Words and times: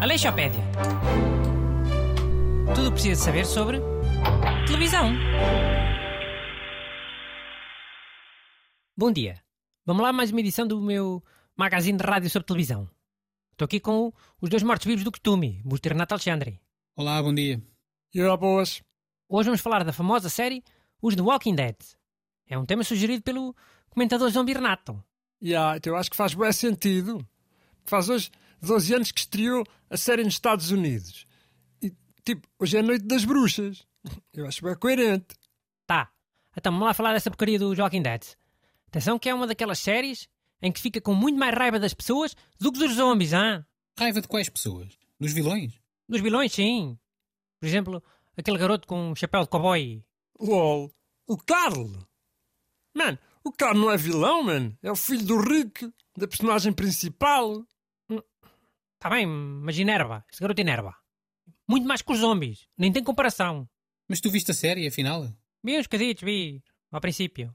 Aleixopédia. 0.00 0.62
Tudo 2.74 2.88
o 2.88 2.90
que 2.90 2.92
precisa 2.92 3.24
saber 3.24 3.44
sobre 3.44 3.80
televisão. 4.66 5.12
Bom 8.96 9.12
dia. 9.12 9.42
Vamos 9.84 10.02
lá 10.02 10.12
mais 10.12 10.30
uma 10.30 10.40
edição 10.40 10.66
do 10.66 10.80
meu 10.80 11.22
magazine 11.56 11.98
de 11.98 12.04
rádio 12.04 12.30
sobre 12.30 12.46
televisão. 12.46 12.88
Estou 13.52 13.66
aqui 13.66 13.78
com 13.80 14.12
os 14.40 14.48
dois 14.48 14.62
mortos-vivos 14.62 15.04
do 15.04 15.10
costume, 15.10 15.60
Busto 15.64 15.88
e 15.88 15.90
Renato 15.90 16.14
Alexandre. 16.14 16.60
Olá, 16.96 17.22
bom 17.22 17.34
dia. 17.34 17.62
E 18.14 18.22
lá, 18.22 18.36
boas. 18.36 18.82
Hoje 19.28 19.48
vamos 19.48 19.60
falar 19.60 19.84
da 19.84 19.92
famosa 19.92 20.28
série 20.28 20.62
Os 21.02 21.14
The 21.14 21.22
Walking 21.22 21.54
Dead. 21.54 21.76
É 22.48 22.58
um 22.58 22.64
tema 22.64 22.84
sugerido 22.84 23.22
pelo 23.22 23.54
comentador 23.88 24.30
Zombie 24.30 24.52
Renato. 24.52 25.02
Yeah, 25.42 25.76
então 25.76 25.92
eu 25.92 25.98
acho 25.98 26.10
que 26.10 26.16
faz 26.16 26.34
bem 26.34 26.52
sentido. 26.52 27.26
Faz 27.84 28.08
hoje 28.08 28.30
12 28.60 28.94
anos 28.94 29.12
que 29.12 29.20
estreou 29.20 29.64
a 29.90 29.96
série 29.96 30.24
nos 30.24 30.34
Estados 30.34 30.70
Unidos. 30.70 31.26
E, 31.82 31.92
tipo, 32.24 32.48
hoje 32.58 32.76
é 32.76 32.80
a 32.80 32.82
noite 32.82 33.04
das 33.04 33.24
bruxas. 33.24 33.86
Eu 34.32 34.46
acho 34.46 34.64
bem 34.64 34.76
coerente. 34.76 35.34
Tá, 35.86 36.10
então 36.56 36.72
vamos 36.72 36.86
lá 36.86 36.94
falar 36.94 37.12
dessa 37.12 37.30
porcaria 37.30 37.58
do 37.58 37.74
Walking 37.74 38.02
Dead. 38.02 38.22
Atenção 38.88 39.18
que 39.18 39.28
é 39.28 39.34
uma 39.34 39.46
daquelas 39.46 39.78
séries 39.78 40.28
em 40.62 40.72
que 40.72 40.80
fica 40.80 41.00
com 41.00 41.14
muito 41.14 41.38
mais 41.38 41.54
raiva 41.54 41.78
das 41.78 41.92
pessoas 41.92 42.34
do 42.58 42.72
que 42.72 42.78
dos 42.78 42.94
zombies, 42.94 43.32
hã? 43.32 43.64
Raiva 43.98 44.20
de 44.20 44.28
quais 44.28 44.48
pessoas? 44.48 44.96
Dos 45.18 45.32
vilões? 45.32 45.74
Dos 46.08 46.20
vilões, 46.20 46.52
sim. 46.52 46.98
Por 47.60 47.66
exemplo, 47.66 48.02
aquele 48.36 48.58
garoto 48.58 48.86
com 48.86 49.10
um 49.10 49.14
chapéu 49.14 49.42
de 49.42 49.48
cowboy. 49.48 50.04
LOL. 50.38 50.90
O 51.26 51.36
Carl. 51.36 51.90
Man, 52.96 53.18
o 53.44 53.52
Carl 53.52 53.76
não 53.76 53.90
é 53.90 53.96
vilão, 53.98 54.42
man. 54.42 54.72
É 54.82 54.90
o 54.90 54.96
filho 54.96 55.26
do 55.26 55.38
Rick, 55.38 55.92
da 56.16 56.26
personagem 56.26 56.72
principal. 56.72 57.62
Tá 58.98 59.10
bem, 59.10 59.26
mas 59.26 59.78
enerva. 59.78 60.24
Esse 60.32 60.40
garoto 60.40 60.62
enerva. 60.62 60.96
Muito 61.68 61.86
mais 61.86 62.00
que 62.00 62.10
os 62.10 62.20
zombies. 62.20 62.66
Nem 62.76 62.90
tem 62.90 63.04
comparação. 63.04 63.68
Mas 64.08 64.18
tu 64.18 64.30
viste 64.30 64.50
a 64.50 64.54
série, 64.54 64.86
afinal? 64.86 65.30
Vi 65.62 65.78
uns 65.78 65.86
caditos, 65.86 66.24
vi. 66.24 66.62
Ao 66.90 66.98
princípio. 66.98 67.54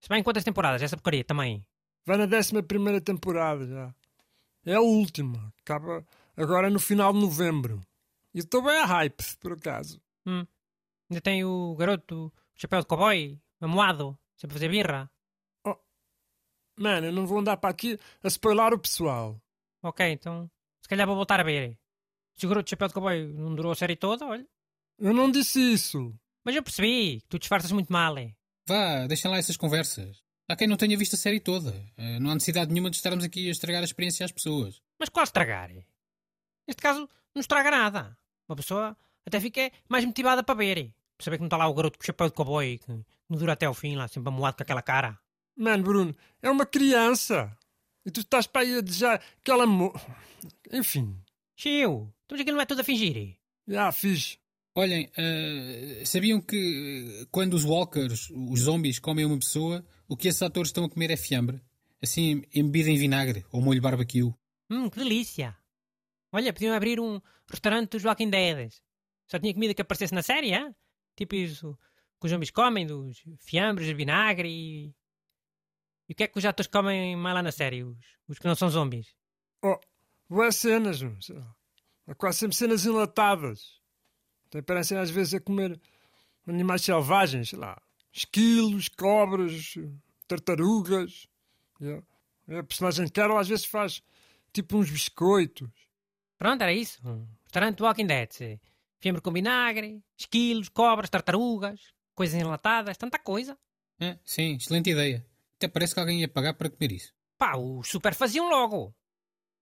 Se 0.00 0.08
bem 0.08 0.22
quantas 0.22 0.44
temporadas, 0.44 0.80
essa 0.82 0.96
porcaria 0.96 1.24
também. 1.24 1.66
Vai 2.06 2.16
na 2.16 2.24
11 2.24 2.62
primeira 2.62 3.00
temporada 3.00 3.66
já. 3.66 3.94
É 4.64 4.74
a 4.74 4.80
última. 4.80 5.52
Acaba 5.62 6.06
agora 6.36 6.70
no 6.70 6.78
final 6.78 7.12
de 7.12 7.18
novembro. 7.18 7.80
E 8.32 8.38
estou 8.38 8.62
bem 8.62 8.76
a 8.76 8.86
hype, 8.86 9.36
por 9.40 9.54
acaso. 9.54 10.00
Hum. 10.24 10.46
Ainda 11.10 11.20
tem 11.20 11.44
o 11.44 11.74
garoto, 11.74 12.26
o 12.26 12.32
chapéu 12.54 12.80
de 12.80 12.86
cowboy, 12.86 13.36
mamoado, 13.60 14.16
sempre 14.36 14.54
fazer 14.54 14.68
birra. 14.68 15.10
Mano, 16.76 17.06
eu 17.06 17.12
não 17.12 17.26
vou 17.26 17.38
andar 17.38 17.56
para 17.56 17.70
aqui 17.70 17.98
a 18.22 18.26
spoiler 18.28 18.72
o 18.72 18.78
pessoal. 18.78 19.40
Ok, 19.82 20.04
então 20.10 20.50
se 20.82 20.88
calhar 20.88 21.06
vou 21.06 21.14
voltar 21.16 21.38
a 21.40 21.44
ver. 21.44 21.78
Se 22.34 22.46
o 22.46 22.66
chapéu 22.66 22.88
de 22.88 22.94
cowboy 22.94 23.26
não 23.32 23.54
durou 23.54 23.70
a 23.70 23.76
série 23.76 23.94
toda, 23.96 24.26
olha. 24.26 24.44
Eu 24.98 25.14
não 25.14 25.30
disse 25.30 25.60
isso. 25.60 26.12
Mas 26.44 26.56
eu 26.56 26.62
percebi 26.62 27.20
que 27.20 27.28
tu 27.28 27.38
disfarças 27.38 27.70
muito 27.70 27.92
mal, 27.92 28.18
é. 28.18 28.34
Vá, 28.66 29.06
deixem 29.06 29.30
lá 29.30 29.36
essas 29.38 29.56
conversas. 29.56 30.20
Há 30.48 30.56
quem 30.56 30.66
não 30.66 30.76
tenha 30.76 30.96
visto 30.98 31.14
a 31.14 31.16
série 31.18 31.38
toda. 31.40 31.72
Eh, 31.96 32.18
Não 32.18 32.30
há 32.30 32.34
necessidade 32.34 32.72
nenhuma 32.72 32.90
de 32.90 32.96
estarmos 32.96 33.24
aqui 33.24 33.46
a 33.48 33.50
estragar 33.52 33.80
a 33.82 33.84
experiência 33.84 34.26
às 34.26 34.32
pessoas. 34.32 34.82
Mas 34.98 35.08
qual 35.08 35.22
estragar? 35.24 35.70
Neste 36.66 36.82
caso, 36.82 37.08
não 37.34 37.40
estraga 37.40 37.70
nada. 37.70 38.18
Uma 38.48 38.56
pessoa 38.56 38.96
até 39.24 39.40
fica 39.40 39.70
mais 39.88 40.04
motivada 40.04 40.42
para 40.42 40.54
ver. 40.58 40.92
Para 41.16 41.24
saber 41.24 41.36
que 41.36 41.42
não 41.42 41.46
está 41.46 41.56
lá 41.56 41.68
o 41.68 41.74
garoto 41.74 41.98
com 41.98 42.02
o 42.02 42.06
chapéu 42.06 42.28
de 42.28 42.34
cowboy 42.34 42.78
que 42.78 42.90
não 42.90 43.38
dura 43.38 43.52
até 43.52 43.66
ao 43.66 43.74
fim, 43.74 43.96
lá 43.96 44.08
sempre 44.08 44.28
amoado 44.28 44.56
com 44.56 44.62
aquela 44.62 44.82
cara. 44.82 45.18
Mano, 45.56 45.84
Bruno, 45.84 46.16
é 46.42 46.50
uma 46.50 46.66
criança. 46.66 47.56
E 48.04 48.10
tu 48.10 48.20
estás 48.20 48.46
para 48.46 48.62
aí 48.62 48.78
a 48.78 48.80
desejar 48.80 49.22
que 49.42 49.50
ela 49.50 49.66
mo... 49.66 49.94
Enfim, 50.72 51.16
Chiu, 51.56 52.12
então 52.26 52.38
aquilo 52.38 52.56
não 52.56 52.62
é 52.62 52.66
tudo 52.66 52.80
a 52.80 52.84
fingir. 52.84 53.36
já 53.66 53.90
fiz. 53.92 54.38
Olhem, 54.74 55.08
eh, 55.16 56.02
sabiam 56.04 56.40
que 56.40 57.20
eh, 57.22 57.26
quando 57.30 57.54
os 57.54 57.64
walkers, 57.64 58.28
os 58.30 58.60
zombies, 58.62 58.98
comem 58.98 59.24
uma 59.24 59.38
pessoa, 59.38 59.86
o 60.08 60.16
que 60.16 60.26
esses 60.26 60.42
atores 60.42 60.70
estão 60.70 60.84
a 60.84 60.90
comer 60.90 61.12
é 61.12 61.16
fiambre? 61.16 61.62
Assim, 62.02 62.42
embebida 62.52 62.90
em 62.90 62.98
vinagre 62.98 63.46
ou 63.52 63.62
molho 63.62 63.80
barbecue. 63.80 64.34
Hum, 64.68 64.90
que 64.90 64.98
delícia. 64.98 65.56
Olha, 66.32 66.52
podiam 66.52 66.74
abrir 66.74 66.98
um 66.98 67.20
restaurante 67.48 67.90
dos 67.90 68.04
Walking 68.04 68.30
Dead. 68.30 68.72
Só 69.28 69.38
tinha 69.38 69.54
comida 69.54 69.72
que 69.72 69.80
aparecesse 69.80 70.12
na 70.12 70.22
série, 70.22 70.52
hã? 70.52 70.74
Tipo 71.16 71.34
isso 71.34 71.78
que 72.20 72.26
os 72.26 72.30
zombies 72.30 72.50
comem, 72.50 72.86
dos 72.86 73.22
fiambres, 73.40 73.88
vinagre 73.96 74.48
e... 74.48 74.94
E 76.08 76.12
o 76.12 76.14
que 76.14 76.24
é 76.24 76.28
que 76.28 76.38
os 76.38 76.44
atores 76.44 76.70
comem 76.70 77.16
mais 77.16 77.34
lá 77.34 77.42
na 77.42 77.52
série? 77.52 77.82
Os, 77.82 77.96
os 78.28 78.38
que 78.38 78.46
não 78.46 78.54
são 78.54 78.68
zombies? 78.68 79.14
Oh, 79.62 79.78
boas 80.28 80.56
cenas, 80.56 80.98
sei 81.20 81.36
lá. 81.36 81.54
Há 82.06 82.14
quase 82.14 82.38
sempre 82.40 82.56
cenas 82.56 82.84
enlatadas. 82.84 83.80
Até 84.46 84.60
parecem 84.60 84.98
às 84.98 85.10
vezes 85.10 85.32
a 85.34 85.40
comer 85.40 85.80
animais 86.46 86.82
selvagens, 86.82 87.48
sei 87.48 87.58
lá. 87.58 87.80
Esquilos, 88.12 88.88
cobras, 88.88 89.74
tartarugas. 90.28 91.26
E 91.80 91.90
a- 91.90 92.58
a 92.58 92.62
personagem 92.62 93.08
Carol 93.08 93.38
às 93.38 93.48
vezes 93.48 93.64
faz 93.64 94.02
tipo 94.52 94.76
uns 94.76 94.90
biscoitos. 94.90 95.70
Pronto, 96.36 96.60
era 96.60 96.72
isso. 96.72 97.00
Um 97.06 97.26
restaurante 97.44 97.82
Walking 97.82 98.06
Dead. 98.06 98.60
Fiambre 99.04 99.20
com 99.20 99.30
vinagre, 99.30 100.02
esquilos, 100.16 100.70
cobras, 100.70 101.10
tartarugas, 101.10 101.92
coisas 102.14 102.40
enlatadas, 102.40 102.96
tanta 102.96 103.18
coisa. 103.18 103.54
Ah, 104.00 104.18
sim, 104.24 104.56
excelente 104.56 104.88
ideia. 104.88 105.22
Até 105.56 105.68
parece 105.68 105.92
que 105.92 106.00
alguém 106.00 106.22
ia 106.22 106.28
pagar 106.28 106.54
para 106.54 106.70
comer 106.70 106.90
isso. 106.90 107.12
Pá, 107.36 107.54
os 107.54 107.86
super 107.86 108.14
faziam 108.14 108.48
logo. 108.48 108.96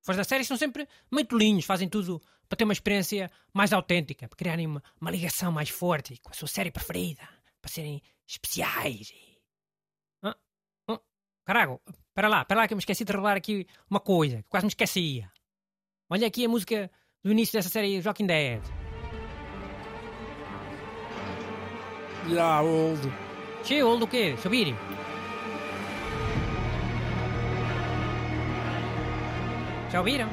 Os 0.01 0.07
fãs 0.07 0.17
da 0.17 0.23
série 0.23 0.45
são 0.45 0.57
sempre 0.57 0.87
muito 1.11 1.37
linhos, 1.37 1.65
fazem 1.65 1.89
tudo 1.89 2.23
para 2.49 2.57
ter 2.57 2.63
uma 2.63 2.73
experiência 2.73 3.29
mais 3.53 3.73
autêntica, 3.73 4.29
para 4.29 4.37
criarem 4.37 4.69
uma, 4.69 4.83
uma 5.01 5.11
ligação 5.11 5.51
mais 5.51 5.71
forte 5.71 6.21
com 6.23 6.31
a 6.31 6.35
sua 6.35 6.47
série 6.47 6.71
preferida, 6.71 7.29
para 7.61 7.69
serem 7.73 8.01
especiais. 8.25 9.13
Ah, 10.23 10.37
ah, 10.89 11.01
carago, 11.45 11.83
espera 11.89 12.29
lá, 12.29 12.43
espera 12.43 12.61
lá 12.61 12.69
que 12.69 12.75
eu 12.75 12.77
me 12.77 12.83
esqueci 12.83 13.05
de 13.05 13.11
revelar 13.11 13.37
aqui 13.37 13.67
uma 13.91 13.99
coisa, 13.99 14.37
que 14.37 14.49
quase 14.49 14.67
me 14.67 14.71
esquecia. 14.71 15.29
Olha 16.09 16.29
aqui 16.29 16.45
a 16.45 16.49
música 16.49 16.89
do 17.25 17.33
início 17.33 17.55
dessa 17.55 17.69
série 17.69 18.01
Walking 18.07 18.29
Dead. 18.29 18.82
Já, 22.29 22.63
old. 22.63 23.01
Cheio, 23.65 23.97
do 23.97 24.07
quê? 24.07 24.37
Subir? 24.37 24.75
Já 29.91 29.99
ouviram? 29.99 30.29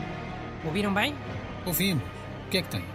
Ouviram 0.64 0.94
bem? 0.94 1.16
Ouvimos. 1.66 2.04
O 2.46 2.50
que 2.50 2.60
é 2.60 2.62
que 2.62 2.70
tem? 2.70 2.86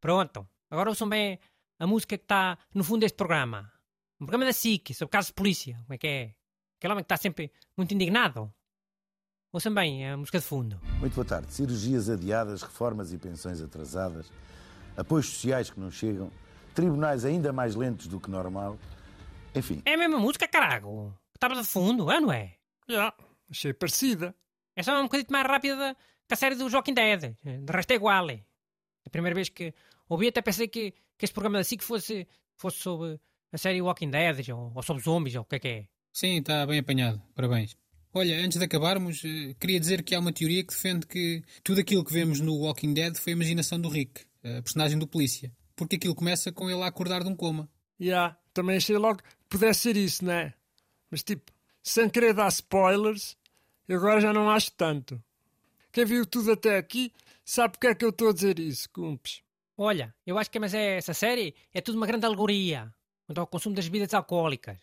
Pronto. 0.00 0.46
Agora 0.70 0.90
ouçam 0.90 1.08
bem 1.08 1.38
a 1.78 1.86
música 1.86 2.18
que 2.18 2.24
está 2.24 2.58
no 2.74 2.84
fundo 2.84 3.00
deste 3.00 3.16
programa. 3.16 3.72
Um 4.20 4.26
programa 4.26 4.44
da 4.44 4.52
SIC, 4.52 4.92
sobre 4.94 5.12
casos 5.12 5.28
de 5.28 5.34
polícia. 5.34 5.76
Como 5.84 5.94
é 5.94 5.98
que 5.98 6.06
é? 6.06 6.34
Aquele 6.78 6.92
homem 6.92 7.04
que 7.04 7.06
está 7.06 7.16
sempre 7.16 7.50
muito 7.76 7.94
indignado. 7.94 8.52
Ouçam 9.52 9.72
bem 9.72 10.06
a 10.06 10.16
música 10.16 10.38
de 10.38 10.44
fundo. 10.44 10.78
Muito 11.00 11.14
boa 11.14 11.24
tarde. 11.24 11.52
Cirurgias 11.52 12.10
adiadas, 12.10 12.60
reformas 12.60 13.10
e 13.12 13.18
pensões 13.18 13.62
atrasadas, 13.62 14.30
apoios 14.96 15.26
sociais 15.26 15.70
que 15.70 15.80
não 15.80 15.90
chegam, 15.90 16.30
tribunais 16.74 17.24
ainda 17.24 17.52
mais 17.52 17.74
lentos 17.74 18.06
do 18.06 18.20
que 18.20 18.30
normal. 18.30 18.78
Enfim, 19.54 19.82
É 19.84 19.94
a 19.94 19.96
mesma 19.96 20.18
música, 20.18 20.46
carago. 20.46 21.12
Que 21.32 21.36
estava 21.36 21.54
de 21.60 21.66
fundo, 21.66 22.10
é 22.10 22.20
não 22.20 22.32
é? 22.32 22.54
Já, 22.88 23.12
achei 23.50 23.72
parecida. 23.72 24.34
É 24.76 24.82
só 24.82 24.98
um 24.98 25.04
bocadinho 25.04 25.28
mais 25.30 25.46
rápida 25.46 25.76
da- 25.76 25.94
que 25.94 26.34
a 26.34 26.36
série 26.36 26.54
do 26.54 26.68
Joaquim 26.68 26.94
Dead. 26.94 27.34
De 27.42 27.72
resto 27.72 27.90
é 27.90 27.94
igual. 27.94 28.28
é. 28.30 28.40
A 29.06 29.10
primeira 29.10 29.34
vez 29.34 29.48
que 29.48 29.72
ouvi 30.08 30.28
até 30.28 30.42
pensei 30.42 30.68
que, 30.68 30.92
que 31.16 31.24
este 31.24 31.32
programa 31.32 31.58
da 31.58 31.64
SIC 31.64 31.82
fosse, 31.82 32.26
fosse 32.56 32.78
sobre 32.78 33.18
a 33.52 33.58
série 33.58 33.80
Walking 33.80 34.10
Dead 34.10 34.48
ou, 34.50 34.70
ou 34.74 34.82
sobre 34.82 35.02
zombies 35.02 35.34
ou 35.36 35.42
o 35.42 35.44
que 35.44 35.56
é 35.56 35.58
que 35.58 35.68
é. 35.68 35.86
Sim, 36.12 36.38
está 36.38 36.66
bem 36.66 36.80
apanhado. 36.80 37.20
Parabéns. 37.34 37.76
Olha, 38.12 38.36
antes 38.44 38.58
de 38.58 38.64
acabarmos, 38.64 39.22
eh, 39.24 39.54
queria 39.60 39.78
dizer 39.80 40.02
que 40.02 40.14
há 40.14 40.18
uma 40.20 40.32
teoria 40.32 40.62
que 40.64 40.72
defende 40.72 41.06
que 41.06 41.42
tudo 41.62 41.80
aquilo 41.80 42.04
que 42.04 42.12
vemos 42.12 42.40
no 42.40 42.54
Walking 42.56 42.92
Dead 42.94 43.16
foi 43.16 43.32
a 43.32 43.36
imaginação 43.36 43.80
do 43.80 43.88
Rick, 43.88 44.22
a 44.42 44.62
personagem 44.62 44.98
do 44.98 45.06
polícia. 45.06 45.52
Porque 45.78 45.94
aquilo 45.94 46.14
começa 46.14 46.50
com 46.50 46.68
ele 46.68 46.82
a 46.82 46.88
acordar 46.88 47.22
de 47.22 47.28
um 47.28 47.36
coma. 47.36 47.70
Já, 48.00 48.36
também 48.52 48.78
achei 48.78 48.96
logo 48.96 49.22
que 49.22 49.24
pudesse 49.48 49.82
ser 49.82 49.96
isso, 49.96 50.24
né? 50.24 50.52
Mas 51.08 51.22
tipo, 51.22 51.52
sem 51.80 52.10
querer 52.10 52.34
dar 52.34 52.48
spoilers, 52.48 53.36
eu 53.86 53.98
agora 53.98 54.20
já 54.20 54.32
não 54.32 54.50
acho 54.50 54.72
tanto. 54.72 55.22
Quem 55.92 56.04
viu 56.04 56.26
tudo 56.26 56.50
até 56.50 56.76
aqui 56.76 57.12
sabe 57.44 57.74
porque 57.74 57.86
é 57.86 57.94
que 57.94 58.04
eu 58.04 58.08
estou 58.08 58.30
a 58.30 58.32
dizer 58.32 58.58
isso, 58.58 58.90
cumpes. 58.90 59.40
Olha, 59.76 60.12
eu 60.26 60.36
acho 60.36 60.50
que 60.50 60.58
mas 60.58 60.74
é, 60.74 60.96
essa 60.96 61.14
série 61.14 61.54
é 61.72 61.80
tudo 61.80 61.94
uma 61.94 62.08
grande 62.08 62.26
alegoria 62.26 62.92
quanto 63.24 63.38
ao 63.38 63.46
consumo 63.46 63.76
das 63.76 63.86
bebidas 63.86 64.12
alcoólicas. 64.12 64.78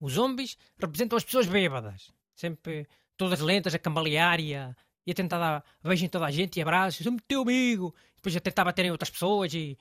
Os 0.00 0.14
zombies 0.14 0.58
representam 0.80 1.16
as 1.16 1.22
pessoas 1.22 1.46
bêbadas, 1.46 2.10
sempre 2.34 2.88
todas 3.16 3.38
lentas 3.38 3.72
a 3.72 3.78
cambalear 3.78 4.40
e 4.40 4.56
a, 4.56 4.74
e 5.06 5.12
a 5.12 5.14
tentar 5.14 5.38
dar 5.38 5.64
beijo 5.80 6.04
em 6.04 6.08
toda 6.08 6.26
a 6.26 6.30
gente 6.32 6.58
e 6.58 6.62
abraços, 6.62 7.04
somos 7.04 7.22
teu 7.28 7.42
amigo. 7.42 7.94
Depois 8.16 8.34
a 8.34 8.40
tentar 8.40 8.64
bater 8.64 8.84
em 8.84 8.90
outras 8.90 9.10
pessoas 9.10 9.54
e, 9.54 9.78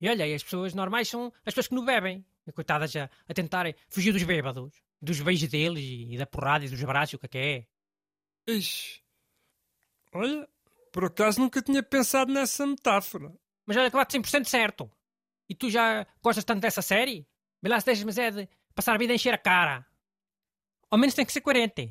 e 0.00 0.08
olha, 0.08 0.26
e 0.26 0.34
as 0.34 0.42
pessoas 0.42 0.74
normais 0.74 1.08
são 1.08 1.32
as 1.38 1.54
pessoas 1.54 1.68
que 1.68 1.74
não 1.74 1.84
bebem, 1.84 2.24
e 2.46 2.52
coitadas 2.52 2.94
a, 2.96 3.10
a 3.28 3.34
tentarem 3.34 3.74
fugir 3.88 4.12
dos 4.12 4.22
bêbados. 4.22 4.82
dos 5.00 5.20
beijos 5.20 5.48
deles 5.48 5.84
e 5.84 6.16
da 6.16 6.26
porrada 6.26 6.64
e 6.64 6.68
dos 6.68 6.82
abraços, 6.82 7.14
o 7.14 7.18
que 7.18 7.26
é 7.26 7.28
que 7.28 7.38
é. 7.38 7.66
Ixi. 8.46 9.02
Olha, 10.12 10.48
por 10.92 11.04
acaso 11.04 11.40
nunca 11.40 11.60
tinha 11.60 11.82
pensado 11.82 12.32
nessa 12.32 12.66
metáfora. 12.66 13.32
Mas 13.66 13.76
olha 13.76 13.90
que 13.90 13.96
bate 13.96 14.18
100% 14.18 14.44
certo. 14.44 14.90
E 15.48 15.54
tu 15.54 15.70
já 15.70 16.06
gostas 16.22 16.44
tanto 16.44 16.60
dessa 16.60 16.82
série? 16.82 17.26
Vê 17.62 17.68
lá 17.68 17.80
se 17.80 17.86
deixas, 17.86 18.04
mas 18.04 18.18
é 18.18 18.30
de 18.30 18.48
passar 18.74 18.94
a 18.94 18.98
vida 18.98 19.12
a 19.12 19.16
encher 19.16 19.34
a 19.34 19.38
cara. 19.38 19.86
Ao 20.90 20.98
menos 20.98 21.14
tem 21.14 21.24
que 21.24 21.32
ser 21.32 21.40
coerente. 21.40 21.90